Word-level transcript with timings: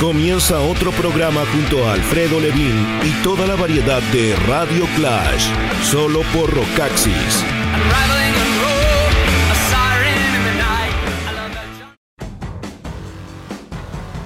Comienza 0.00 0.60
otro 0.60 0.90
programa 0.92 1.42
junto 1.52 1.86
a 1.88 1.94
Alfredo 1.94 2.38
Levin 2.38 2.86
y 3.02 3.10
toda 3.24 3.46
la 3.46 3.56
variedad 3.56 4.02
de 4.12 4.36
Radio 4.46 4.84
Clash, 4.94 5.46
solo 5.90 6.20
por 6.34 6.52
Rocaxis. 6.52 7.42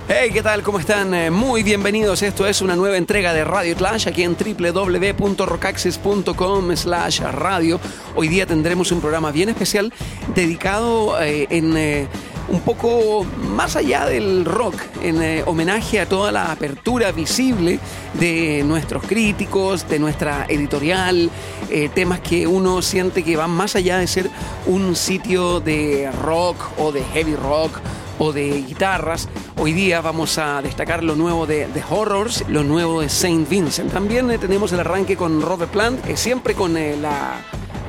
Hey, 0.09 0.30
¿qué 0.33 0.43
tal? 0.43 0.62
¿Cómo 0.64 0.80
están? 0.80 1.14
Eh, 1.14 1.30
Muy 1.30 1.62
bienvenidos. 1.62 2.23
Esto 2.23 2.45
es 2.48 2.61
una 2.61 2.75
nueva 2.75 2.96
entrega 2.96 3.32
de 3.32 3.45
Radio 3.45 3.77
Clash 3.77 4.09
aquí 4.09 4.25
en 4.25 4.37
www.rocaxis.com 4.37 6.77
slash 6.77 7.21
radio. 7.21 7.79
Hoy 8.16 8.27
día 8.27 8.45
tendremos 8.45 8.91
un 8.91 9.00
programa 9.00 9.30
bien 9.30 9.50
especial 9.50 9.93
dedicado 10.34 11.23
eh, 11.23 11.46
en... 11.48 11.77
eh, 11.77 12.09
un 12.51 12.61
poco 12.61 13.25
más 13.55 13.77
allá 13.77 14.07
del 14.07 14.45
rock, 14.45 14.75
en 15.02 15.23
eh, 15.23 15.43
homenaje 15.47 16.01
a 16.01 16.06
toda 16.06 16.33
la 16.33 16.51
apertura 16.51 17.12
visible 17.12 17.79
de 18.15 18.62
nuestros 18.65 19.05
críticos, 19.05 19.88
de 19.88 19.98
nuestra 19.98 20.47
editorial, 20.48 21.30
eh, 21.70 21.89
temas 21.95 22.20
que 22.20 22.47
uno 22.47 22.83
siente 22.83 23.23
que 23.23 23.37
van 23.37 23.51
más 23.51 23.77
allá 23.77 23.98
de 23.98 24.06
ser 24.06 24.30
un 24.66 24.97
sitio 24.97 25.61
de 25.61 26.11
rock 26.23 26.56
o 26.78 26.91
de 26.92 27.02
heavy 27.05 27.37
rock 27.37 27.78
o 28.19 28.33
de 28.33 28.62
guitarras. 28.62 29.28
Hoy 29.56 29.73
día 29.73 30.01
vamos 30.01 30.37
a 30.39 30.61
destacar 30.61 31.05
lo 31.05 31.14
nuevo 31.14 31.47
de 31.47 31.67
The 31.73 31.84
Horrors, 31.89 32.45
lo 32.48 32.64
nuevo 32.64 33.01
de 33.01 33.09
Saint 33.09 33.48
Vincent. 33.48 33.92
También 33.92 34.30
eh, 34.30 34.39
tenemos 34.39 34.73
el 34.73 34.80
arranque 34.80 35.17
con 35.17 35.41
Robert 35.41 35.70
Plant, 35.70 36.05
siempre 36.17 36.55
con 36.55 36.75
la 36.75 37.41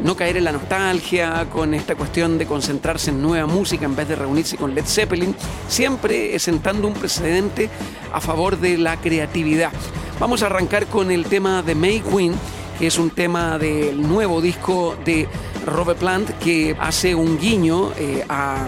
no 0.04 0.16
caer 0.16 0.38
en 0.38 0.44
la 0.44 0.52
nostalgia, 0.52 1.48
con 1.52 1.74
esta 1.74 1.96
cuestión 1.96 2.38
de 2.38 2.46
concentrarse 2.46 3.12
en 3.12 3.22
nueva 3.22 3.46
música 3.48 3.86
en 3.86 3.96
vez 3.96 4.08
de 4.08 4.16
reunirse 4.16 4.58
con 4.58 4.74
Led 4.74 4.86
Zeppelin, 4.86 5.36
siempre 5.68 6.38
sentando 6.40 6.88
un 6.88 6.94
precedente 6.94 7.70
a 8.14 8.20
favor 8.20 8.60
de 8.60 8.78
la 8.78 8.98
creatividad. 8.98 9.72
Vamos 10.20 10.44
a 10.44 10.48
arrancar 10.48 10.88
con 10.88 11.12
el 11.12 11.26
tema 11.26 11.62
de 11.62 11.76
May 11.76 12.00
Queen, 12.02 12.34
que 12.80 12.88
es 12.88 12.98
un 12.98 13.10
tema 13.12 13.58
del 13.58 14.02
nuevo 14.02 14.42
disco 14.42 14.96
de 15.06 15.28
Robert 15.66 16.00
Plant 16.00 16.30
que 16.40 16.76
hace 16.80 17.14
un 17.14 17.38
guiño 17.38 17.92
eh, 17.98 18.24
a 18.28 18.68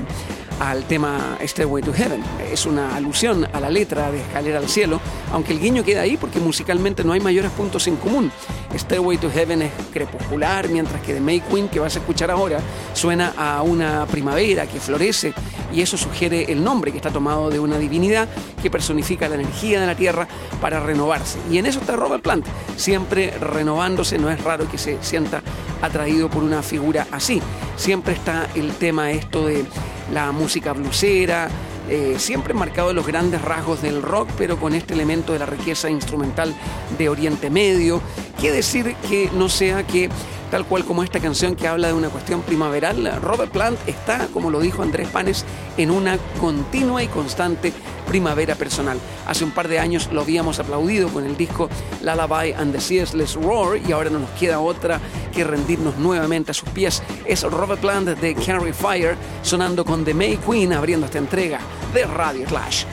al 0.59 0.83
tema 0.85 1.37
Stairway 1.41 1.83
to 1.83 1.93
Heaven. 1.93 2.23
Es 2.51 2.65
una 2.65 2.95
alusión 2.95 3.47
a 3.51 3.59
la 3.59 3.69
letra 3.69 4.11
de 4.11 4.21
Escalera 4.21 4.59
al 4.59 4.69
Cielo, 4.69 4.99
aunque 5.31 5.53
el 5.53 5.59
guiño 5.59 5.83
queda 5.83 6.01
ahí 6.01 6.17
porque 6.17 6.39
musicalmente 6.39 7.03
no 7.03 7.13
hay 7.13 7.19
mayores 7.19 7.51
puntos 7.51 7.87
en 7.87 7.95
común. 7.95 8.31
Stairway 8.75 9.17
to 9.17 9.29
Heaven 9.29 9.63
es 9.63 9.71
crepuscular, 9.91 10.69
mientras 10.69 11.01
que 11.01 11.13
The 11.13 11.19
May 11.19 11.41
Queen, 11.41 11.69
que 11.69 11.79
vas 11.79 11.95
a 11.95 11.99
escuchar 11.99 12.31
ahora, 12.31 12.59
suena 12.93 13.33
a 13.37 13.61
una 13.61 14.05
primavera 14.05 14.67
que 14.67 14.79
florece 14.79 15.33
y 15.73 15.81
eso 15.81 15.97
sugiere 15.97 16.51
el 16.51 16.63
nombre 16.63 16.91
que 16.91 16.97
está 16.97 17.09
tomado 17.09 17.49
de 17.49 17.59
una 17.59 17.77
divinidad 17.77 18.27
que 18.61 18.69
personifica 18.69 19.27
la 19.27 19.35
energía 19.35 19.81
de 19.81 19.87
la 19.87 19.95
tierra 19.95 20.27
para 20.61 20.79
renovarse. 20.79 21.39
Y 21.51 21.57
en 21.57 21.65
eso 21.65 21.79
está 21.79 21.95
Robert 21.95 22.23
Plant, 22.23 22.45
siempre 22.77 23.31
renovándose, 23.31 24.17
no 24.17 24.29
es 24.29 24.41
raro 24.43 24.69
que 24.69 24.77
se 24.77 24.97
sienta 25.01 25.41
atraído 25.81 26.29
por 26.29 26.43
una 26.43 26.61
figura 26.61 27.07
así. 27.11 27.41
Siempre 27.75 28.13
está 28.13 28.47
el 28.55 28.71
tema 28.73 29.11
esto 29.11 29.47
de 29.47 29.65
la 30.11 30.31
música 30.31 30.73
blusera, 30.73 31.49
eh, 31.89 32.15
siempre 32.17 32.53
marcado 32.53 32.93
los 32.93 33.05
grandes 33.05 33.41
rasgos 33.41 33.81
del 33.81 34.01
rock, 34.01 34.29
pero 34.37 34.57
con 34.57 34.73
este 34.73 34.93
elemento 34.93 35.33
de 35.33 35.39
la 35.39 35.45
riqueza 35.45 35.89
instrumental 35.89 36.53
de 36.97 37.09
Oriente 37.09 37.49
Medio. 37.49 38.01
¿Qué 38.39 38.51
decir 38.51 38.95
que 39.09 39.29
no 39.33 39.49
sea 39.49 39.85
que, 39.85 40.09
tal 40.53 40.67
cual 40.67 40.85
como 40.85 41.01
esta 41.01 41.19
canción 41.19 41.55
que 41.55 41.67
habla 41.67 41.87
de 41.87 41.95
una 41.95 42.09
cuestión 42.09 42.43
primaveral, 42.43 43.19
Robert 43.23 43.51
Plant 43.51 43.79
está, 43.87 44.27
como 44.27 44.51
lo 44.51 44.59
dijo 44.59 44.83
Andrés 44.83 45.07
Panes, 45.07 45.45
en 45.77 45.89
una 45.89 46.19
continua 46.39 47.01
y 47.01 47.07
constante 47.07 47.73
primavera 48.07 48.53
personal. 48.53 48.99
Hace 49.25 49.45
un 49.45 49.49
par 49.49 49.67
de 49.67 49.79
años 49.79 50.09
lo 50.11 50.21
habíamos 50.21 50.59
aplaudido 50.59 51.09
con 51.09 51.25
el 51.25 51.35
disco 51.35 51.69
Lullaby 52.03 52.51
and 52.51 52.71
the 52.71 52.79
Ceaseless 52.79 53.33
Roar 53.33 53.79
y 53.83 53.93
ahora 53.93 54.11
no 54.11 54.19
nos 54.19 54.29
queda 54.39 54.59
otra 54.59 55.01
que 55.33 55.43
rendirnos 55.43 55.97
nuevamente 55.97 56.51
a 56.51 56.53
sus 56.53 56.69
pies. 56.69 57.01
Es 57.25 57.41
Robert 57.41 57.81
Plant 57.81 58.09
de 58.09 58.35
Carry 58.35 58.73
Fire 58.73 59.17
sonando 59.41 59.83
con 59.83 60.05
The 60.05 60.13
May 60.13 60.37
Queen 60.37 60.71
abriendo 60.71 61.07
esta 61.07 61.17
entrega 61.17 61.61
de 61.95 62.05
Radio 62.05 62.45
Clash. 62.45 62.85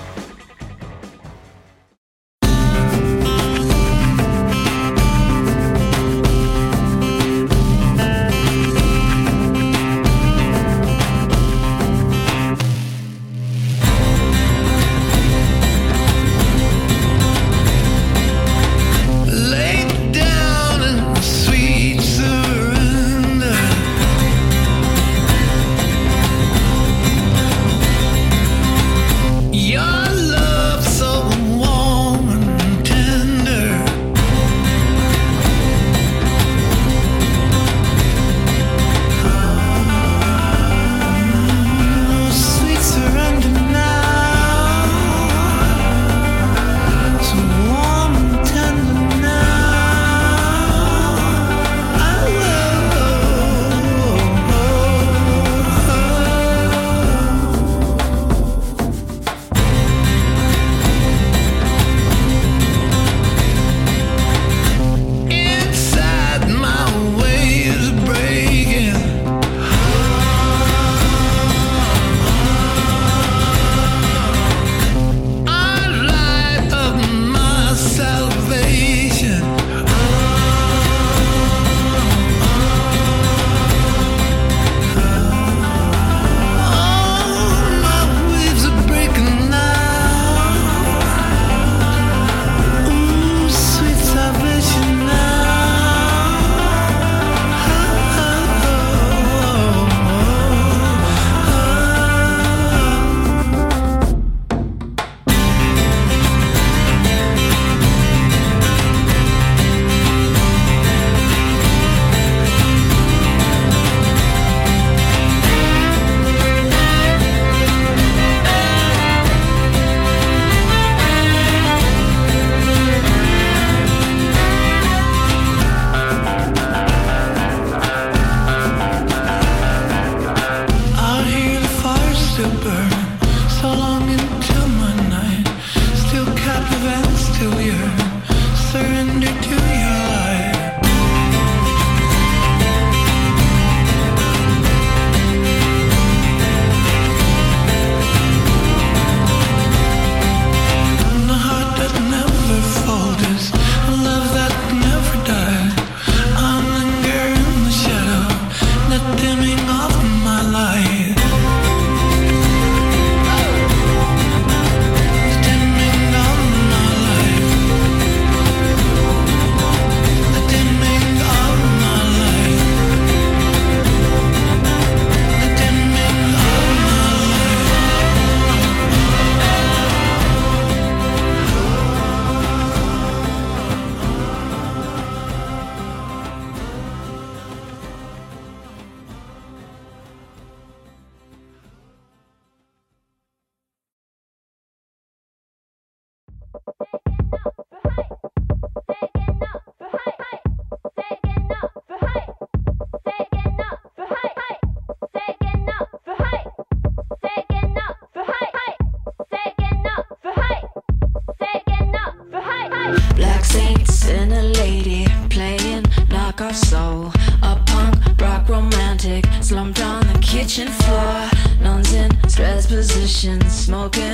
Kitchen 220.51 220.73
floor. 220.83 221.31
Nuns 221.61 221.93
in 221.95 222.11
stress 222.29 222.67
positions, 222.67 223.53
smoking 223.53 224.10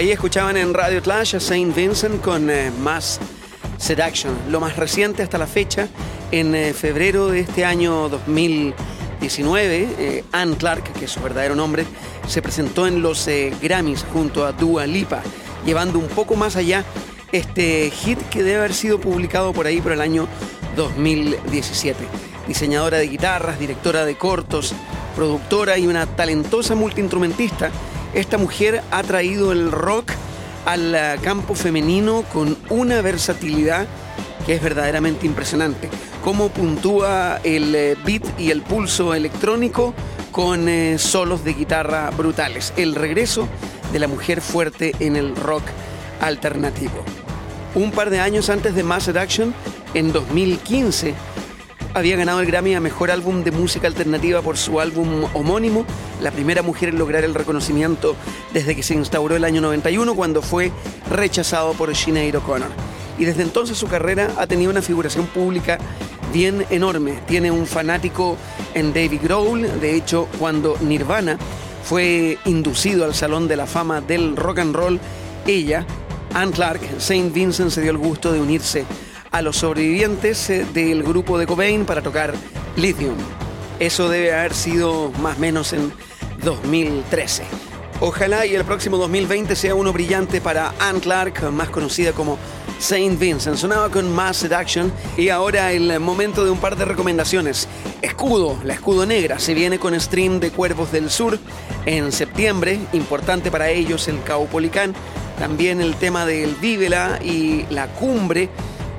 Ahí 0.00 0.10
escuchaban 0.12 0.56
en 0.56 0.72
Radio 0.72 1.02
Clash 1.02 1.36
a 1.36 1.40
Saint 1.40 1.76
Vincent 1.76 2.22
con 2.22 2.48
eh, 2.48 2.70
Mass 2.80 3.20
Seduction, 3.76 4.34
lo 4.48 4.58
más 4.58 4.78
reciente 4.78 5.22
hasta 5.22 5.36
la 5.36 5.46
fecha. 5.46 5.88
En 6.30 6.54
eh, 6.54 6.72
febrero 6.72 7.26
de 7.26 7.40
este 7.40 7.66
año 7.66 8.08
2019, 8.08 9.88
eh, 9.98 10.24
Anne 10.32 10.56
Clark, 10.56 10.94
que 10.94 11.04
es 11.04 11.10
su 11.10 11.20
verdadero 11.20 11.54
nombre, 11.54 11.84
se 12.26 12.40
presentó 12.40 12.86
en 12.86 13.02
los 13.02 13.28
Grammys 13.60 14.06
junto 14.10 14.46
a 14.46 14.52
Dua 14.52 14.86
Lipa, 14.86 15.20
llevando 15.66 15.98
un 15.98 16.08
poco 16.08 16.34
más 16.34 16.56
allá 16.56 16.82
este 17.30 17.90
hit 17.90 18.18
que 18.30 18.42
debe 18.42 18.60
haber 18.60 18.72
sido 18.72 18.98
publicado 18.98 19.52
por 19.52 19.66
ahí 19.66 19.82
por 19.82 19.92
el 19.92 20.00
año 20.00 20.26
2017. 20.76 22.06
Diseñadora 22.48 22.96
de 22.96 23.06
guitarras, 23.06 23.58
directora 23.58 24.06
de 24.06 24.16
cortos, 24.16 24.72
productora 25.14 25.76
y 25.76 25.86
una 25.86 26.06
talentosa 26.06 26.74
multiinstrumentista, 26.74 27.70
esta 28.14 28.38
mujer 28.38 28.82
ha 28.90 29.02
traído 29.02 29.52
el 29.52 29.70
rock 29.70 30.12
al 30.66 30.94
eh, 30.94 31.16
campo 31.22 31.54
femenino 31.54 32.24
con 32.32 32.56
una 32.68 33.00
versatilidad 33.02 33.86
que 34.46 34.54
es 34.54 34.62
verdaderamente 34.62 35.26
impresionante. 35.26 35.88
Cómo 36.24 36.48
puntúa 36.48 37.40
el 37.44 37.74
eh, 37.74 37.96
beat 38.04 38.24
y 38.38 38.50
el 38.50 38.62
pulso 38.62 39.14
electrónico 39.14 39.94
con 40.32 40.68
eh, 40.68 40.98
solos 40.98 41.44
de 41.44 41.54
guitarra 41.54 42.10
brutales. 42.10 42.72
El 42.76 42.94
regreso 42.94 43.48
de 43.92 43.98
la 43.98 44.08
mujer 44.08 44.40
fuerte 44.40 44.94
en 45.00 45.16
el 45.16 45.34
rock 45.36 45.62
alternativo. 46.20 47.04
Un 47.74 47.92
par 47.92 48.10
de 48.10 48.20
años 48.20 48.50
antes 48.50 48.74
de 48.74 48.82
Mass 48.82 49.04
Seduction, 49.04 49.54
en 49.94 50.12
2015, 50.12 51.14
había 51.94 52.16
ganado 52.16 52.40
el 52.40 52.46
Grammy 52.46 52.74
a 52.74 52.80
Mejor 52.80 53.10
Álbum 53.10 53.42
de 53.42 53.50
Música 53.50 53.86
Alternativa 53.86 54.42
por 54.42 54.56
su 54.56 54.80
álbum 54.80 55.24
homónimo, 55.34 55.84
la 56.20 56.30
primera 56.30 56.62
mujer 56.62 56.90
en 56.90 56.98
lograr 56.98 57.24
el 57.24 57.34
reconocimiento 57.34 58.16
desde 58.52 58.76
que 58.76 58.82
se 58.82 58.94
instauró 58.94 59.36
el 59.36 59.44
año 59.44 59.60
91 59.60 60.14
cuando 60.14 60.42
fue 60.42 60.72
rechazado 61.10 61.72
por 61.74 61.94
Sinead 61.94 62.36
O'Connor. 62.36 62.70
Y 63.18 63.24
desde 63.24 63.42
entonces 63.42 63.76
su 63.76 63.86
carrera 63.86 64.30
ha 64.38 64.46
tenido 64.46 64.70
una 64.70 64.82
figuración 64.82 65.26
pública 65.26 65.78
bien 66.32 66.64
enorme. 66.70 67.18
Tiene 67.26 67.50
un 67.50 67.66
fanático 67.66 68.36
en 68.74 68.94
David 68.94 69.20
Grohl. 69.22 69.80
De 69.80 69.94
hecho, 69.94 70.28
cuando 70.38 70.76
Nirvana 70.80 71.38
fue 71.84 72.38
inducido 72.46 73.04
al 73.04 73.14
Salón 73.14 73.48
de 73.48 73.56
la 73.56 73.66
Fama 73.66 74.00
del 74.00 74.36
Rock 74.36 74.60
and 74.60 74.74
Roll, 74.74 75.00
ella, 75.46 75.84
Ann 76.34 76.52
Clark, 76.52 76.80
Saint 76.98 77.32
Vincent, 77.34 77.70
se 77.70 77.82
dio 77.82 77.90
el 77.90 77.98
gusto 77.98 78.32
de 78.32 78.40
unirse 78.40 78.86
a 79.30 79.42
los 79.42 79.56
sobrevivientes 79.56 80.50
eh, 80.50 80.66
del 80.72 81.02
grupo 81.02 81.38
de 81.38 81.46
Cobain 81.46 81.84
para 81.84 82.02
tocar 82.02 82.34
Lithium. 82.76 83.16
Eso 83.78 84.08
debe 84.08 84.34
haber 84.34 84.54
sido 84.54 85.10
más 85.20 85.36
o 85.36 85.40
menos 85.40 85.72
en 85.72 85.92
2013. 86.44 87.44
Ojalá 88.00 88.46
y 88.46 88.54
el 88.54 88.64
próximo 88.64 88.96
2020 88.96 89.54
sea 89.54 89.74
uno 89.74 89.92
brillante 89.92 90.40
para 90.40 90.72
Ann 90.78 91.00
Clark, 91.00 91.50
más 91.52 91.68
conocida 91.68 92.12
como 92.12 92.38
Saint 92.78 93.18
Vincent. 93.18 93.56
Sonaba 93.56 93.90
con 93.90 94.10
Mass 94.10 94.38
Seduction 94.38 94.90
y 95.18 95.28
ahora 95.28 95.72
el 95.72 96.00
momento 96.00 96.44
de 96.44 96.50
un 96.50 96.58
par 96.58 96.76
de 96.76 96.86
recomendaciones. 96.86 97.68
Escudo, 98.00 98.58
la 98.64 98.72
escudo 98.72 99.04
negra, 99.04 99.38
se 99.38 99.52
viene 99.52 99.78
con 99.78 99.98
stream 100.00 100.40
de 100.40 100.50
Cuervos 100.50 100.90
del 100.92 101.10
Sur 101.10 101.38
en 101.84 102.10
septiembre, 102.10 102.80
importante 102.94 103.50
para 103.50 103.68
ellos 103.68 104.08
el 104.08 104.22
Caupolicán. 104.22 104.94
También 105.38 105.80
el 105.82 105.94
tema 105.96 106.24
del 106.24 106.54
Vívela 106.54 107.18
y 107.22 107.66
la 107.68 107.86
cumbre, 107.88 108.48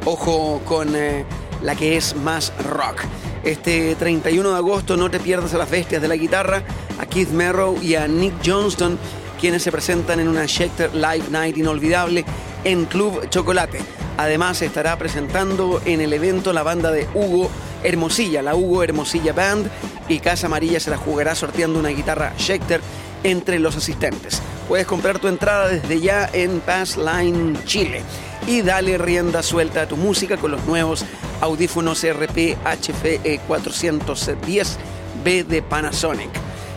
ojo 0.05 0.61
con 0.65 0.95
eh, 0.95 1.25
la 1.61 1.75
que 1.75 1.97
es 1.97 2.15
más 2.15 2.53
rock. 2.63 3.01
Este 3.43 3.95
31 3.95 4.51
de 4.51 4.55
agosto 4.55 4.97
no 4.97 5.09
te 5.09 5.19
pierdas 5.19 5.53
a 5.53 5.57
las 5.57 5.69
bestias 5.69 6.01
de 6.01 6.07
la 6.07 6.15
guitarra, 6.15 6.63
a 6.99 7.05
Keith 7.05 7.29
Merrow 7.29 7.77
y 7.81 7.95
a 7.95 8.07
Nick 8.07 8.33
Johnston, 8.45 8.97
quienes 9.39 9.63
se 9.63 9.71
presentan 9.71 10.19
en 10.19 10.27
una 10.27 10.47
Schecter 10.47 10.93
Live 10.93 11.25
Night 11.31 11.57
inolvidable 11.57 12.23
en 12.63 12.85
Club 12.85 13.27
Chocolate. 13.29 13.79
Además 14.17 14.61
estará 14.61 14.97
presentando 14.97 15.81
en 15.85 16.01
el 16.01 16.13
evento 16.13 16.53
la 16.53 16.61
banda 16.61 16.91
de 16.91 17.07
Hugo 17.15 17.49
Hermosilla, 17.83 18.43
la 18.43 18.55
Hugo 18.55 18.83
Hermosilla 18.83 19.33
Band, 19.33 19.69
y 20.07 20.19
Casa 20.19 20.45
Amarilla 20.45 20.79
se 20.79 20.91
la 20.91 20.97
jugará 20.97 21.33
sorteando 21.33 21.79
una 21.79 21.89
guitarra 21.89 22.33
Schecter 22.37 22.81
entre 23.23 23.57
los 23.57 23.75
asistentes. 23.75 24.41
Puedes 24.67 24.85
comprar 24.85 25.17
tu 25.17 25.27
entrada 25.27 25.69
desde 25.69 25.99
ya 25.99 26.29
en 26.31 26.59
Passline 26.59 27.57
Chile 27.65 28.03
y 28.47 28.61
dale 28.61 28.97
rienda 28.97 29.43
suelta 29.43 29.83
a 29.83 29.87
tu 29.87 29.97
música 29.97 30.37
con 30.37 30.51
los 30.51 30.65
nuevos 30.65 31.05
audífonos 31.41 32.03
RP 32.03 32.57
HFE 32.63 33.39
410B 33.47 35.45
de 35.45 35.61
Panasonic. 35.61 36.29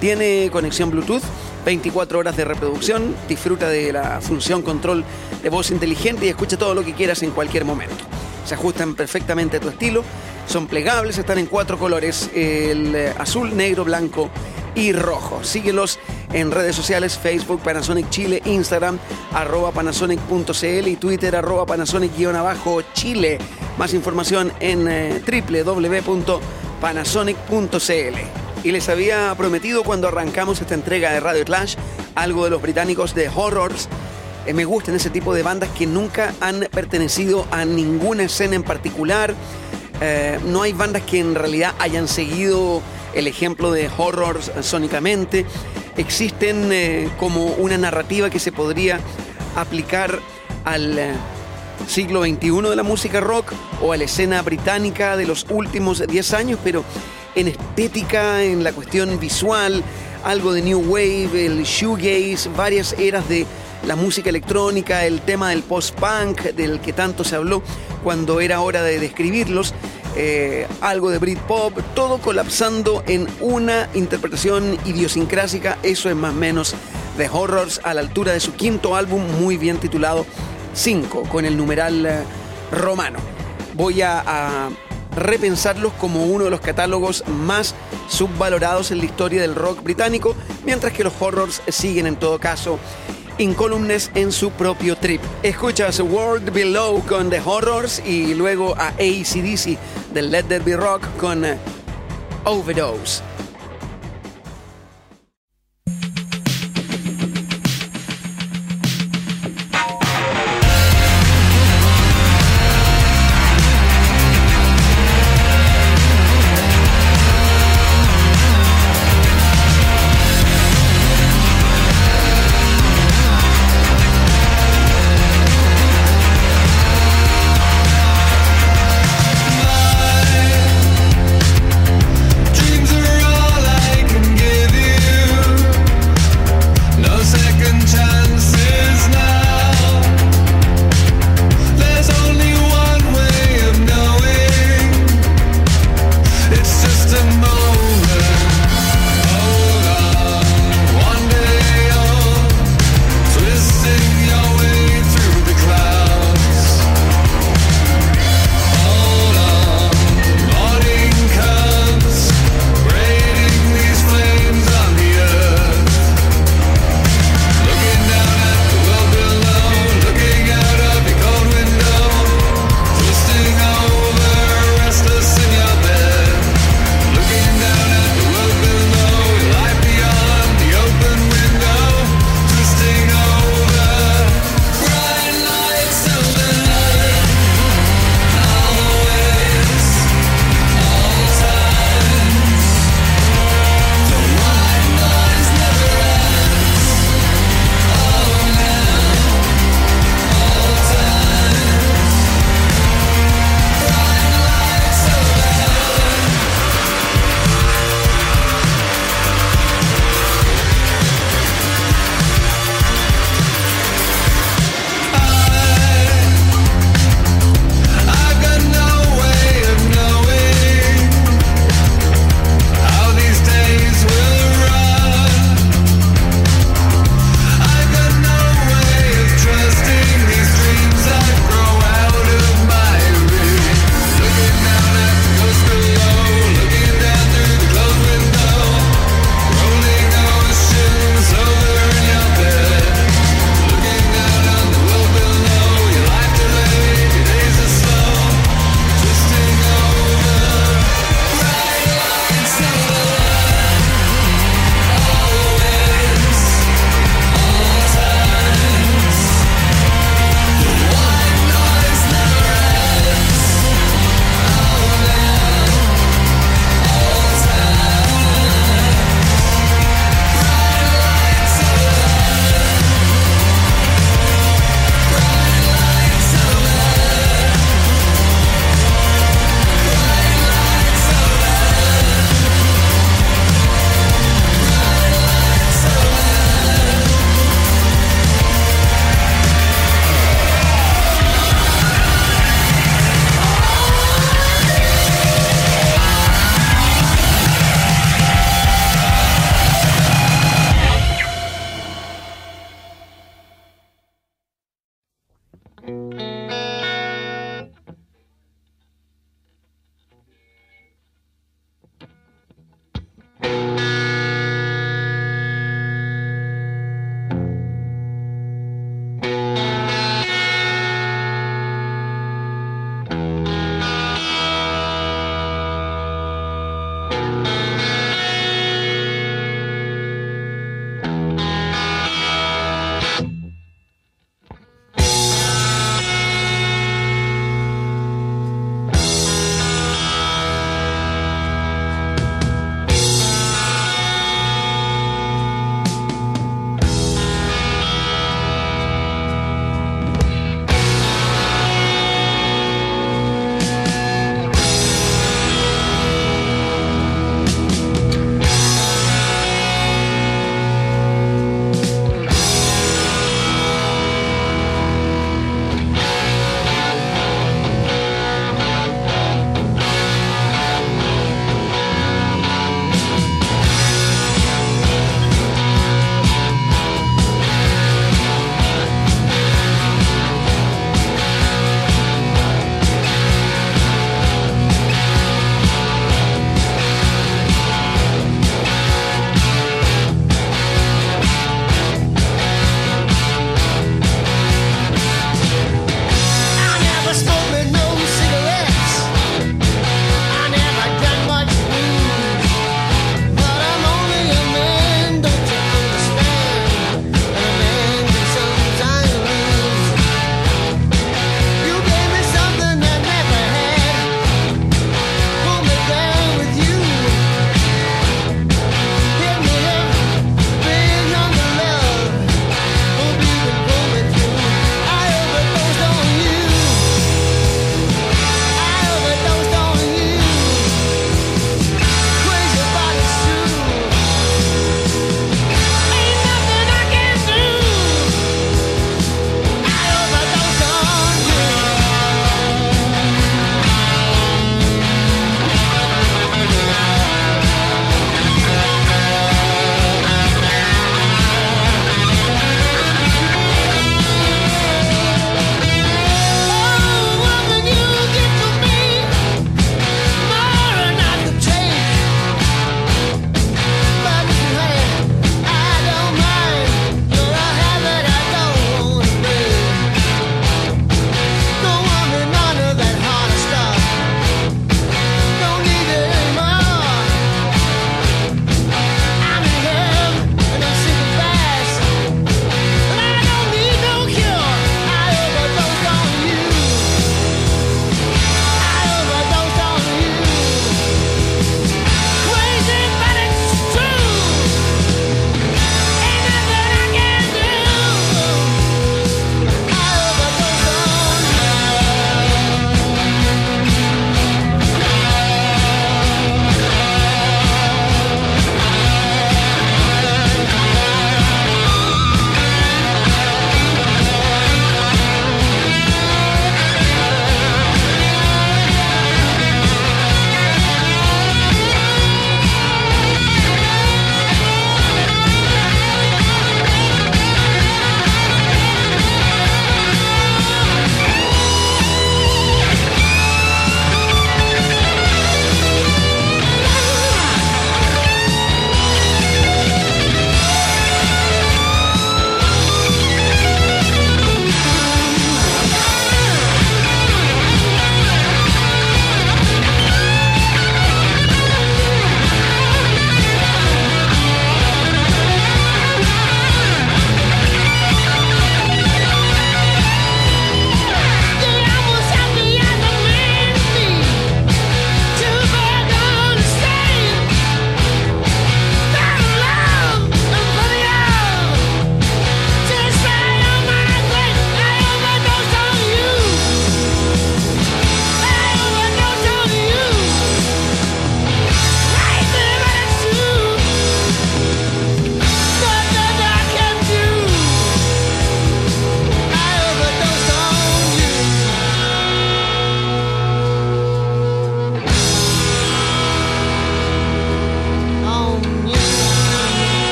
Tiene 0.00 0.50
conexión 0.52 0.90
Bluetooth, 0.90 1.22
24 1.64 2.18
horas 2.18 2.36
de 2.36 2.44
reproducción, 2.44 3.14
disfruta 3.28 3.68
de 3.68 3.92
la 3.92 4.20
función 4.20 4.62
control 4.62 5.04
de 5.42 5.48
voz 5.48 5.70
inteligente 5.70 6.26
y 6.26 6.28
escucha 6.28 6.56
todo 6.56 6.74
lo 6.74 6.84
que 6.84 6.94
quieras 6.94 7.22
en 7.22 7.30
cualquier 7.30 7.64
momento. 7.64 8.04
Se 8.44 8.54
ajustan 8.54 8.94
perfectamente 8.94 9.56
a 9.56 9.60
tu 9.60 9.68
estilo, 9.68 10.04
son 10.46 10.66
plegables, 10.66 11.18
están 11.18 11.38
en 11.38 11.46
cuatro 11.46 11.78
colores, 11.78 12.30
el 12.34 13.12
azul, 13.18 13.56
negro, 13.56 13.84
blanco 13.84 14.30
y 14.76 14.92
rojo. 14.92 15.42
Síguelos 15.42 15.98
en 16.32 16.52
redes 16.52 16.76
sociales, 16.76 17.18
Facebook, 17.18 17.60
Panasonic 17.62 18.08
Chile, 18.10 18.40
Instagram, 18.44 19.00
arroba 19.32 19.72
panasonic.cl 19.72 20.86
y 20.86 20.96
Twitter, 20.96 21.34
arroba 21.34 21.66
panasonic-chile. 21.66 23.38
Más 23.78 23.94
información 23.94 24.52
en 24.60 24.86
eh, 24.86 25.20
www.panasonic.cl. 25.26 28.16
Y 28.62 28.70
les 28.72 28.88
había 28.88 29.34
prometido 29.36 29.82
cuando 29.82 30.06
arrancamos 30.08 30.58
esta 30.60 30.74
entrega 30.74 31.12
de 31.12 31.20
Radio 31.20 31.44
Clash 31.44 31.76
algo 32.16 32.44
de 32.44 32.50
los 32.50 32.60
británicos 32.60 33.14
de 33.14 33.30
Horrors. 33.32 33.88
Eh, 34.46 34.52
me 34.52 34.64
gustan 34.64 34.96
ese 34.96 35.10
tipo 35.10 35.34
de 35.34 35.42
bandas 35.42 35.68
que 35.70 35.86
nunca 35.86 36.34
han 36.40 36.60
pertenecido 36.72 37.46
a 37.52 37.64
ninguna 37.64 38.24
escena 38.24 38.56
en 38.56 38.64
particular. 38.64 39.34
Eh, 40.00 40.40
no 40.46 40.62
hay 40.62 40.72
bandas 40.72 41.02
que 41.02 41.20
en 41.20 41.34
realidad 41.34 41.74
hayan 41.78 42.08
seguido 42.08 42.82
el 43.16 43.26
ejemplo 43.26 43.72
de 43.72 43.90
Horrors 43.96 44.48
eh, 44.48 44.62
sónicamente. 44.62 45.46
Existen 45.96 46.70
eh, 46.70 47.08
como 47.18 47.46
una 47.46 47.78
narrativa 47.78 48.30
que 48.30 48.38
se 48.38 48.52
podría 48.52 49.00
aplicar 49.56 50.20
al 50.64 50.98
eh, 50.98 51.12
siglo 51.88 52.22
XXI 52.22 52.60
de 52.68 52.76
la 52.76 52.82
música 52.82 53.20
rock 53.20 53.52
o 53.82 53.92
a 53.92 53.96
la 53.96 54.04
escena 54.04 54.42
británica 54.42 55.16
de 55.16 55.26
los 55.26 55.46
últimos 55.48 56.06
10 56.06 56.34
años, 56.34 56.60
pero 56.62 56.84
en 57.34 57.48
estética, 57.48 58.44
en 58.44 58.62
la 58.62 58.72
cuestión 58.72 59.18
visual, 59.18 59.82
algo 60.22 60.52
de 60.52 60.62
New 60.62 60.80
Wave, 60.80 61.46
el 61.46 61.62
shoegaze, 61.64 62.50
varias 62.56 62.94
eras 62.98 63.28
de 63.28 63.46
la 63.86 63.96
música 63.96 64.28
electrónica, 64.28 65.06
el 65.06 65.20
tema 65.20 65.50
del 65.50 65.62
post-punk 65.62 66.42
del 66.54 66.80
que 66.80 66.92
tanto 66.92 67.24
se 67.24 67.36
habló 67.36 67.62
cuando 68.02 68.40
era 68.40 68.60
hora 68.60 68.82
de 68.82 68.98
describirlos, 68.98 69.74
eh, 70.16 70.66
algo 70.80 71.10
de 71.10 71.18
Britpop, 71.18 71.78
todo 71.94 72.18
colapsando 72.18 73.02
en 73.06 73.26
una 73.40 73.88
interpretación 73.94 74.78
idiosincrásica, 74.84 75.78
eso 75.82 76.08
es 76.08 76.16
más 76.16 76.32
o 76.32 76.36
menos 76.36 76.74
de 77.18 77.28
Horrors 77.28 77.80
a 77.84 77.94
la 77.94 78.00
altura 78.00 78.32
de 78.32 78.40
su 78.40 78.54
quinto 78.54 78.96
álbum 78.96 79.22
muy 79.40 79.56
bien 79.56 79.78
titulado 79.78 80.26
5, 80.74 81.24
con 81.24 81.44
el 81.44 81.56
numeral 81.56 82.06
eh, 82.06 82.22
romano. 82.72 83.18
Voy 83.74 84.00
a 84.02 84.70
repensarlos 85.16 85.92
como 85.94 86.24
uno 86.26 86.44
de 86.44 86.50
los 86.50 86.60
catálogos 86.60 87.24
más 87.26 87.74
subvalorados 88.08 88.90
en 88.90 88.98
la 88.98 89.06
historia 89.06 89.40
del 89.40 89.54
rock 89.54 89.82
británico, 89.82 90.36
mientras 90.64 90.92
que 90.92 91.04
los 91.04 91.14
horrors 91.18 91.62
siguen 91.68 92.06
en 92.06 92.16
todo 92.16 92.38
caso 92.38 92.78
incólumes 93.38 94.10
en 94.14 94.32
su 94.32 94.50
propio 94.50 94.96
trip. 94.96 95.20
Escuchas 95.42 96.00
World 96.00 96.52
Below 96.52 97.02
con 97.06 97.30
The 97.30 97.40
Horrors 97.44 98.02
y 98.04 98.34
luego 98.34 98.74
a 98.76 98.88
ACDC 98.88 99.78
de 100.12 100.22
Let 100.22 100.44
There 100.44 100.64
Be 100.64 100.76
Rock 100.76 101.02
con 101.18 101.44
eh, 101.44 101.58
Overdose. 102.44 103.35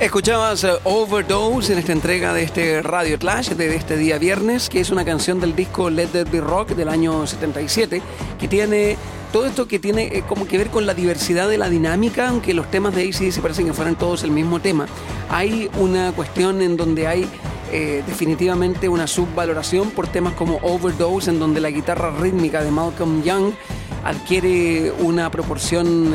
Escuchabas 0.00 0.64
eh, 0.64 0.72
Overdose 0.84 1.74
en 1.74 1.78
esta 1.78 1.92
entrega 1.92 2.32
de 2.32 2.42
este 2.42 2.80
Radio 2.80 3.18
Clash 3.18 3.50
de 3.50 3.76
este 3.76 3.98
día 3.98 4.16
viernes, 4.16 4.70
que 4.70 4.80
es 4.80 4.88
una 4.88 5.04
canción 5.04 5.40
del 5.40 5.54
disco 5.54 5.90
Let 5.90 6.06
There 6.06 6.30
Be 6.30 6.40
Rock 6.40 6.70
del 6.70 6.88
año 6.88 7.26
77, 7.26 8.00
que 8.38 8.48
tiene 8.48 8.96
todo 9.30 9.44
esto 9.44 9.68
que 9.68 9.78
tiene 9.78 10.04
eh, 10.04 10.24
como 10.26 10.46
que 10.46 10.56
ver 10.56 10.70
con 10.70 10.86
la 10.86 10.94
diversidad 10.94 11.50
de 11.50 11.58
la 11.58 11.68
dinámica, 11.68 12.30
aunque 12.30 12.54
los 12.54 12.70
temas 12.70 12.94
de 12.94 13.02
ACDC 13.02 13.42
parecen 13.42 13.66
que 13.66 13.74
fueran 13.74 13.94
todos 13.94 14.24
el 14.24 14.30
mismo 14.30 14.58
tema. 14.58 14.86
Hay 15.28 15.68
una 15.78 16.12
cuestión 16.12 16.62
en 16.62 16.78
donde 16.78 17.06
hay 17.06 17.28
eh, 17.70 18.02
definitivamente 18.06 18.88
una 18.88 19.06
subvaloración 19.06 19.90
por 19.90 20.08
temas 20.08 20.32
como 20.32 20.56
Overdose, 20.62 21.28
en 21.28 21.38
donde 21.38 21.60
la 21.60 21.68
guitarra 21.68 22.10
rítmica 22.10 22.64
de 22.64 22.70
Malcolm 22.70 23.22
Young 23.22 23.52
adquiere 24.02 24.92
una 24.92 25.30
proporción 25.30 26.14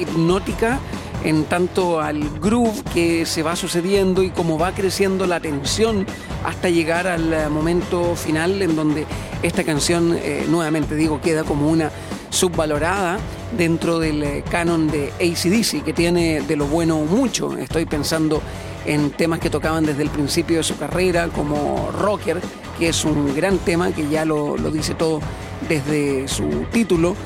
hipnótica 0.00 0.80
en 1.26 1.44
tanto 1.44 2.00
al 2.00 2.38
groove 2.38 2.84
que 2.94 3.26
se 3.26 3.42
va 3.42 3.56
sucediendo 3.56 4.22
y 4.22 4.30
cómo 4.30 4.58
va 4.58 4.72
creciendo 4.72 5.26
la 5.26 5.40
tensión 5.40 6.06
hasta 6.44 6.70
llegar 6.70 7.08
al 7.08 7.32
eh, 7.32 7.48
momento 7.48 8.14
final 8.14 8.62
en 8.62 8.76
donde 8.76 9.06
esta 9.42 9.64
canción, 9.64 10.16
eh, 10.22 10.46
nuevamente 10.48 10.94
digo, 10.94 11.20
queda 11.20 11.42
como 11.42 11.68
una 11.68 11.90
subvalorada 12.30 13.18
dentro 13.56 13.98
del 13.98 14.22
eh, 14.22 14.44
canon 14.48 14.86
de 14.86 15.12
ACDC, 15.14 15.82
que 15.82 15.92
tiene 15.92 16.42
de 16.42 16.54
lo 16.54 16.66
bueno 16.66 16.98
mucho. 16.98 17.58
Estoy 17.58 17.86
pensando 17.86 18.40
en 18.84 19.10
temas 19.10 19.40
que 19.40 19.50
tocaban 19.50 19.84
desde 19.84 20.04
el 20.04 20.10
principio 20.10 20.58
de 20.58 20.62
su 20.62 20.78
carrera, 20.78 21.26
como 21.26 21.90
Rocker, 21.90 22.40
que 22.78 22.90
es 22.90 23.04
un 23.04 23.34
gran 23.34 23.58
tema 23.58 23.90
que 23.90 24.08
ya 24.08 24.24
lo, 24.24 24.56
lo 24.56 24.70
dice 24.70 24.94
todo 24.94 25.20
desde 25.68 26.28
su 26.28 26.66
título. 26.70 27.16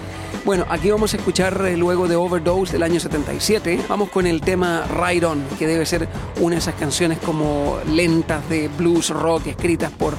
Bueno, 0.45 0.65
aquí 0.69 0.91
vamos 0.91 1.13
a 1.13 1.19
escuchar 1.19 1.65
eh, 1.67 1.77
luego 1.77 2.09
de 2.09 2.17
Overdose 2.17 2.73
del 2.73 2.83
año 2.83 2.99
77. 2.99 3.81
Vamos 3.89 4.09
con 4.09 4.27
el 4.27 4.41
tema 4.41 4.87
Ride 4.87 5.27
On, 5.27 5.45
que 5.59 5.67
debe 5.67 5.85
ser 5.85 6.09
una 6.41 6.57
de 6.57 6.61
esas 6.61 6.75
canciones 6.75 7.19
como 7.19 7.79
lentas 7.87 8.49
de 8.49 8.69
blues 8.69 9.11
rock 9.11 9.49
escritas 9.49 9.93
por 9.93 10.15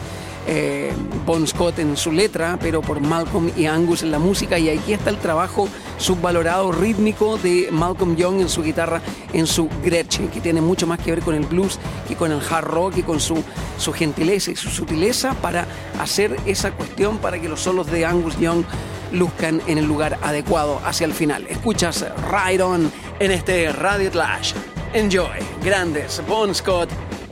eh, 0.48 0.92
Bon 1.26 1.46
Scott 1.46 1.80
en 1.80 1.96
su 1.96 2.12
letra, 2.12 2.58
pero 2.62 2.82
por 2.82 3.00
Malcolm 3.00 3.52
y 3.56 3.66
Angus 3.66 4.04
en 4.04 4.12
la 4.12 4.20
música. 4.20 4.58
Y 4.60 4.70
aquí 4.70 4.94
está 4.94 5.10
el 5.10 5.18
trabajo 5.18 5.68
subvalorado 5.98 6.72
rítmico 6.72 7.38
de 7.38 7.70
Malcolm 7.72 8.16
Young 8.16 8.42
en 8.42 8.50
su 8.50 8.64
guitarra, 8.64 9.02
en 9.34 9.48
su 9.48 9.70
Gretchen, 9.84 10.30
que 10.30 10.40
tiene 10.40 10.62
mucho 10.62 10.88
más 10.88 11.00
que 11.00 11.12
ver 11.12 11.22
con 11.22 11.36
el 11.36 11.46
blues 11.46 11.80
que 12.08 12.16
con 12.16 12.32
el 12.32 12.40
hard 12.48 12.66
rock 12.66 12.98
y 12.98 13.04
con 13.04 13.20
su, 13.20 13.44
su 13.78 13.94
gentileza 13.94 14.52
y 14.52 14.56
su 14.56 14.70
sutileza 14.70 15.34
para 15.36 15.68
hacer 16.00 16.38
esa 16.46 16.72
cuestión 16.72 17.18
para 17.18 17.40
que 17.40 17.50
los 17.50 17.62
solos 17.62 17.88
de 17.88 18.06
Angus 18.06 18.40
Young 18.40 18.64
luzcan 19.12 19.62
en 19.68 19.78
el 19.78 19.86
lugar 19.86 20.18
adecuado 20.22 20.82
hacia 20.86 21.06
el 21.06 21.14
final. 21.14 21.46
Escuchas 21.48 22.06
Ride 22.32 22.64
On 22.64 22.92
en 23.20 23.32
este 23.32 23.72
Radio 23.72 24.12
Clash. 24.12 24.54
Enjoy, 24.94 25.40
grandes 25.64 26.22
Bon 26.28 26.54
Scott 26.54 26.90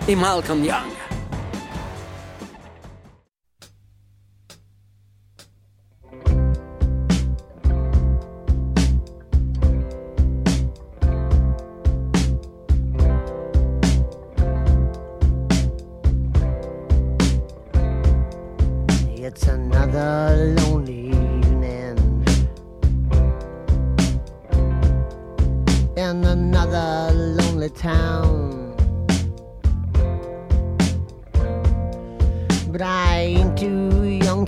y 0.08 0.16
Malcolm 0.16 0.64
Young. 0.64 0.99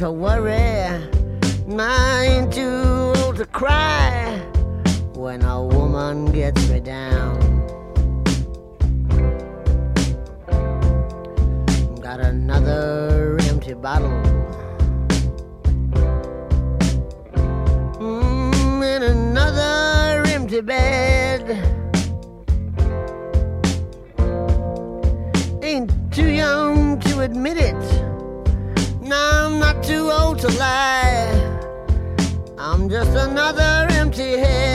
To 0.01 0.11
worry, 0.11 0.55
and 0.55 1.79
ain't 1.79 2.51
too 2.51 3.13
old 3.17 3.35
to 3.35 3.45
cry 3.45 4.41
when 5.13 5.43
a 5.43 5.63
woman 5.63 6.25
gets 6.31 6.67
me 6.69 6.79
down. 6.79 7.37
Got 12.01 12.19
another 12.19 13.37
empty 13.41 13.75
bottle. 13.75 14.09
Mm, 17.99 18.81
in 18.95 19.03
another 19.03 20.23
empty 20.31 20.61
bed. 20.61 21.43
Ain't 25.61 25.91
too 26.11 26.29
young 26.29 26.99
to 27.01 27.19
admit 27.19 27.57
it. 27.57 28.00
No, 29.12 29.17
I'm 29.17 29.60
not 29.60 29.84
too 29.84 30.10
old 30.10 30.39
to 30.39 30.47
lie. 30.58 31.28
I'm 32.58 32.88
just 32.89 33.12
another 33.12 33.88
empty 33.91 34.38
head. 34.38 34.70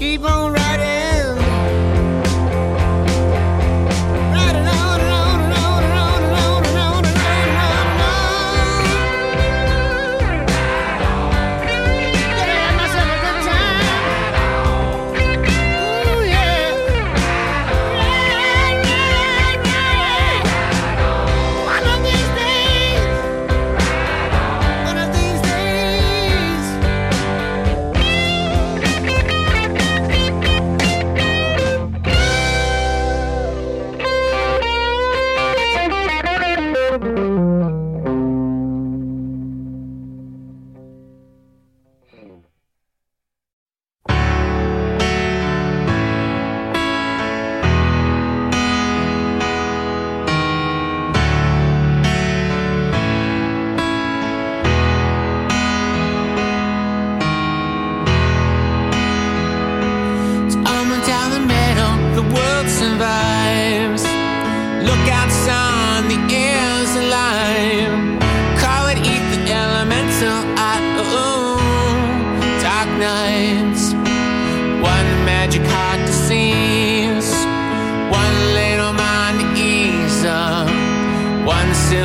Keep 0.00 0.24
on 0.24 0.54
riding. 0.54 0.99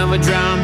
never 0.06 0.24
drown. 0.24 0.55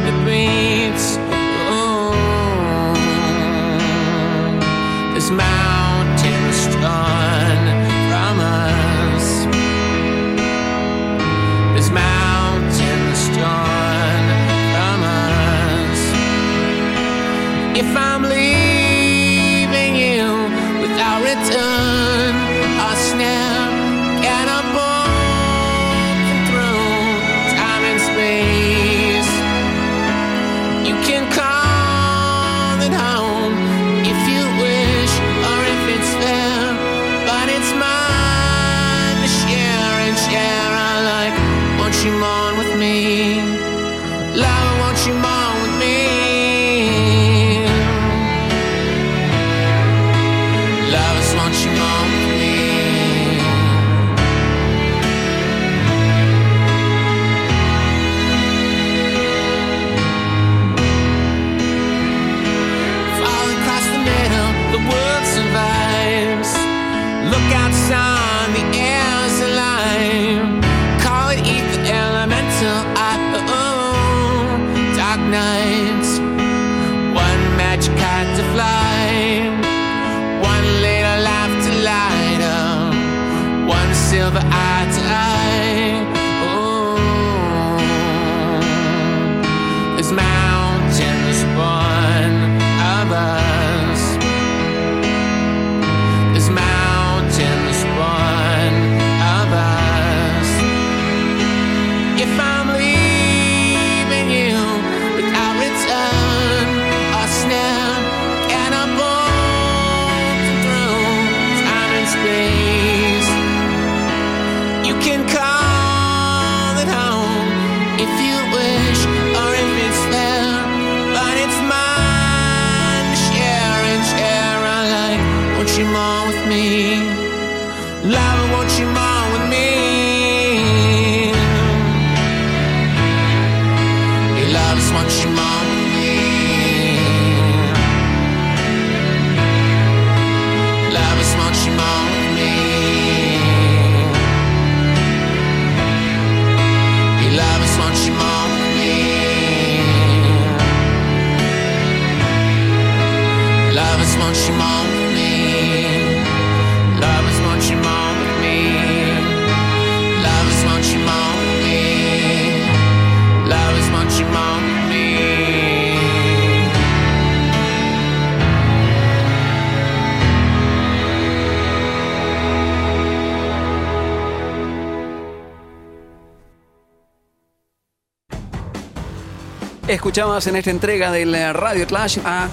Escuchabas 180.12 180.46
en 180.46 180.56
esta 180.56 180.70
entrega 180.70 181.10
del 181.10 181.32
Radio 181.54 181.86
Clash 181.86 182.18
a 182.22 182.50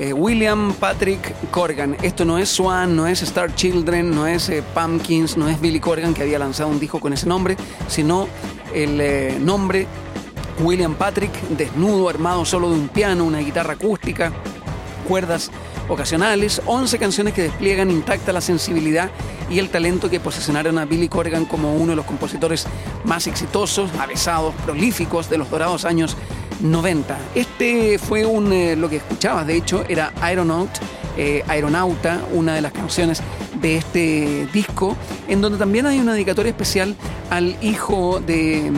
eh, 0.00 0.12
William 0.12 0.72
Patrick 0.72 1.36
Corgan. 1.52 1.96
Esto 2.02 2.24
no 2.24 2.36
es 2.36 2.48
Swan, 2.48 2.96
no 2.96 3.06
es 3.06 3.22
Star 3.22 3.54
Children, 3.54 4.10
no 4.10 4.26
es 4.26 4.48
eh, 4.48 4.64
Pumpkins, 4.74 5.36
no 5.36 5.48
es 5.48 5.60
Billy 5.60 5.78
Corgan 5.78 6.14
que 6.14 6.22
había 6.22 6.40
lanzado 6.40 6.68
un 6.68 6.80
disco 6.80 6.98
con 6.98 7.12
ese 7.12 7.28
nombre, 7.28 7.56
sino 7.86 8.26
el 8.74 9.00
eh, 9.00 9.38
nombre 9.40 9.86
William 10.58 10.96
Patrick, 10.96 11.30
desnudo, 11.50 12.08
armado 12.08 12.44
solo 12.44 12.68
de 12.70 12.74
un 12.74 12.88
piano, 12.88 13.22
una 13.22 13.38
guitarra 13.38 13.74
acústica, 13.74 14.32
cuerdas 15.06 15.52
ocasionales, 15.88 16.60
11 16.66 16.98
canciones 16.98 17.34
que 17.34 17.42
despliegan 17.42 17.92
intacta 17.92 18.32
la 18.32 18.40
sensibilidad 18.40 19.10
y 19.48 19.60
el 19.60 19.68
talento 19.68 20.10
que 20.10 20.18
posicionaron 20.18 20.76
a 20.76 20.86
Billy 20.86 21.08
Corgan 21.08 21.44
como 21.44 21.72
uno 21.72 21.90
de 21.90 21.96
los 21.96 22.04
compositores 22.04 22.66
más 23.04 23.28
exitosos, 23.28 23.92
avesados, 24.00 24.56
prolíficos 24.64 25.30
de 25.30 25.38
los 25.38 25.48
dorados 25.50 25.84
años 25.84 26.16
90. 26.60 27.18
Este 27.34 27.98
fue 27.98 28.26
un, 28.26 28.52
eh, 28.52 28.76
lo 28.76 28.88
que 28.88 28.96
escuchabas, 28.96 29.46
de 29.46 29.56
hecho, 29.56 29.84
era 29.88 30.12
Aeronaut, 30.20 30.70
eh, 31.16 31.42
Aeronauta, 31.48 32.20
una 32.32 32.54
de 32.54 32.60
las 32.60 32.72
canciones 32.72 33.22
de 33.60 33.76
este 33.76 34.48
disco, 34.52 34.96
en 35.28 35.40
donde 35.40 35.58
también 35.58 35.86
hay 35.86 35.98
una 35.98 36.14
dedicatoria 36.14 36.50
especial 36.50 36.96
al 37.30 37.56
hijo 37.62 38.20
de, 38.20 38.72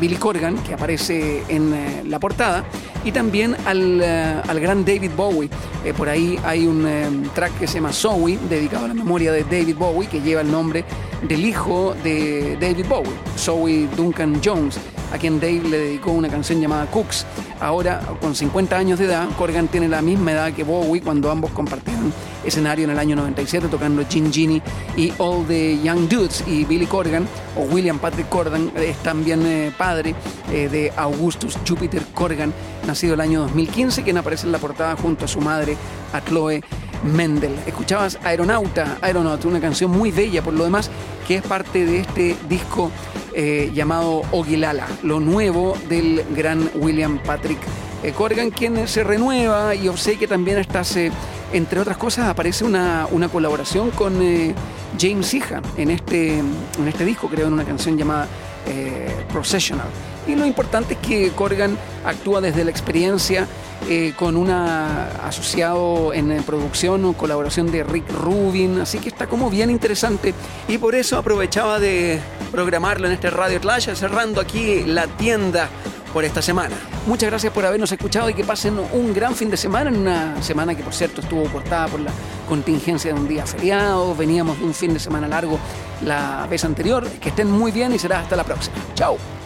Billy 0.00 0.16
Corgan, 0.16 0.56
que 0.58 0.74
aparece 0.74 1.42
en 1.48 1.72
eh, 1.72 2.02
la 2.06 2.18
portada, 2.18 2.64
y 3.04 3.12
también 3.12 3.56
al, 3.66 4.00
eh, 4.02 4.42
al 4.46 4.60
gran 4.60 4.84
David 4.84 5.10
Bowie. 5.16 5.48
Eh, 5.84 5.92
por 5.94 6.08
ahí 6.08 6.38
hay 6.44 6.66
un 6.66 7.30
track 7.34 7.58
que 7.58 7.66
se 7.66 7.74
llama 7.74 7.92
Zoe, 7.92 8.38
dedicado 8.48 8.86
a 8.86 8.88
la 8.88 8.94
memoria 8.94 9.32
de 9.32 9.44
David 9.44 9.76
Bowie, 9.76 10.08
que 10.08 10.20
lleva 10.20 10.42
el 10.42 10.50
nombre 10.50 10.84
del 11.22 11.44
hijo 11.44 11.94
de 12.02 12.56
David 12.60 12.86
Bowie, 12.88 13.12
Zoe 13.38 13.88
Duncan 13.96 14.40
Jones, 14.44 14.78
a 15.14 15.18
quien 15.18 15.38
Dave 15.38 15.62
le 15.62 15.78
dedicó 15.78 16.10
una 16.10 16.28
canción 16.28 16.60
llamada 16.60 16.86
Cooks. 16.86 17.24
Ahora, 17.60 18.00
con 18.20 18.34
50 18.34 18.76
años 18.76 18.98
de 18.98 19.04
edad, 19.04 19.28
Corgan 19.38 19.68
tiene 19.68 19.88
la 19.88 20.02
misma 20.02 20.32
edad 20.32 20.52
que 20.52 20.64
Bowie 20.64 21.00
cuando 21.00 21.30
ambos 21.30 21.52
compartieron 21.52 22.12
escenario 22.44 22.84
en 22.84 22.90
el 22.90 22.98
año 22.98 23.14
97 23.14 23.68
tocando 23.68 24.04
Gin 24.06 24.32
Genie 24.32 24.60
y 24.96 25.12
All 25.18 25.46
the 25.46 25.78
Young 25.82 26.08
Dudes. 26.08 26.42
Y 26.48 26.64
Billy 26.64 26.86
Corgan, 26.86 27.28
o 27.56 27.62
William 27.72 28.00
Patrick 28.00 28.28
Corgan, 28.28 28.72
es 28.74 28.96
también 28.98 29.46
eh, 29.46 29.72
padre 29.78 30.16
eh, 30.50 30.68
de 30.68 30.92
Augustus 30.96 31.56
Jupiter 31.66 32.02
Corgan, 32.12 32.52
nacido 32.84 33.14
el 33.14 33.20
año 33.20 33.42
2015, 33.42 34.02
quien 34.02 34.18
aparece 34.18 34.46
en 34.46 34.52
la 34.52 34.58
portada 34.58 34.96
junto 34.96 35.26
a 35.26 35.28
su 35.28 35.40
madre, 35.40 35.76
a 36.12 36.20
Chloe 36.22 36.60
Mendel. 37.04 37.54
Escuchabas 37.66 38.18
Aeronauta, 38.24 38.98
Aeronaut, 39.00 39.44
una 39.44 39.60
canción 39.60 39.92
muy 39.92 40.10
bella 40.10 40.42
por 40.42 40.54
lo 40.54 40.64
demás, 40.64 40.90
que 41.28 41.36
es 41.36 41.42
parte 41.42 41.86
de 41.86 42.00
este 42.00 42.36
disco 42.48 42.90
eh, 43.34 43.70
llamado 43.74 44.22
Ogilala, 44.32 44.86
lo 45.02 45.20
nuevo 45.20 45.76
del 45.88 46.24
gran 46.34 46.70
William 46.74 47.18
Patrick 47.18 47.58
eh, 48.02 48.12
Corgan, 48.12 48.50
quien 48.50 48.86
se 48.86 49.02
renueva 49.02 49.74
y 49.74 49.88
obsequia 49.88 50.28
también 50.28 50.58
estas 50.58 50.96
eh, 50.96 51.10
entre 51.54 51.78
otras 51.78 51.96
cosas, 51.96 52.26
aparece 52.26 52.64
una, 52.64 53.06
una 53.12 53.28
colaboración 53.28 53.92
con 53.92 54.20
eh, 54.20 54.52
James 54.98 55.32
Iha 55.34 55.62
en 55.76 55.90
este, 55.90 56.38
en 56.38 56.88
este 56.88 57.04
disco, 57.04 57.28
creo, 57.28 57.46
en 57.46 57.52
una 57.52 57.64
canción 57.64 57.96
llamada 57.96 58.26
eh, 58.66 59.08
Processional. 59.32 59.86
Y 60.26 60.34
lo 60.34 60.46
importante 60.46 60.94
es 60.94 61.00
que 61.00 61.30
Corgan 61.30 61.78
actúa 62.04 62.40
desde 62.40 62.64
la 62.64 62.70
experiencia 62.70 63.46
eh, 63.88 64.14
con 64.16 64.36
una 64.36 65.08
asociado 65.26 66.14
en 66.14 66.32
eh, 66.32 66.42
producción 66.44 67.04
o 67.04 67.12
colaboración 67.12 67.70
de 67.70 67.84
Rick 67.84 68.10
Rubin, 68.10 68.80
así 68.80 68.98
que 68.98 69.08
está 69.08 69.26
como 69.26 69.50
bien 69.50 69.70
interesante 69.70 70.32
y 70.68 70.78
por 70.78 70.94
eso 70.94 71.18
aprovechaba 71.18 71.78
de 71.78 72.18
programarlo 72.50 73.06
en 73.06 73.12
este 73.12 73.28
Radio 73.28 73.60
Clash, 73.60 73.90
cerrando 73.94 74.40
aquí 74.40 74.84
la 74.84 75.06
tienda 75.06 75.68
por 76.14 76.24
esta 76.24 76.40
semana. 76.40 76.76
Muchas 77.06 77.28
gracias 77.28 77.52
por 77.52 77.66
habernos 77.66 77.92
escuchado 77.92 78.30
y 78.30 78.34
que 78.34 78.44
pasen 78.44 78.78
un 78.92 79.12
gran 79.12 79.34
fin 79.34 79.50
de 79.50 79.56
semana, 79.58 79.90
en 79.90 79.98
una 79.98 80.42
semana 80.42 80.74
que 80.74 80.82
por 80.82 80.94
cierto 80.94 81.20
estuvo 81.20 81.44
cortada 81.44 81.88
por 81.88 82.00
la 82.00 82.12
contingencia 82.48 83.12
de 83.12 83.20
un 83.20 83.28
día 83.28 83.44
feriado, 83.44 84.14
veníamos 84.14 84.58
de 84.60 84.64
un 84.64 84.72
fin 84.72 84.94
de 84.94 85.00
semana 85.00 85.28
largo 85.28 85.58
la 86.02 86.46
vez 86.48 86.64
anterior, 86.64 87.06
que 87.20 87.28
estén 87.28 87.50
muy 87.50 87.70
bien 87.70 87.92
y 87.92 87.98
será 87.98 88.20
hasta 88.20 88.34
la 88.36 88.44
próxima. 88.44 88.76
Chao. 88.94 89.43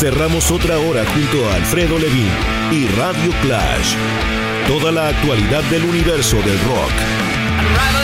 Cerramos 0.00 0.50
otra 0.50 0.78
hora 0.78 1.04
junto 1.04 1.46
a 1.50 1.56
Alfredo 1.56 1.98
Levin 1.98 2.30
y 2.72 2.86
Radio 2.86 3.32
Clash. 3.42 3.96
Toda 4.66 4.90
la 4.90 5.08
actualidad 5.08 5.62
del 5.64 5.84
universo 5.84 6.38
del 6.38 6.58
rock. 6.60 7.99